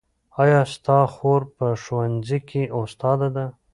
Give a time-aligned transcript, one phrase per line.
[0.41, 3.45] ایا ستا خور په ښوونځي کې استاده ده؟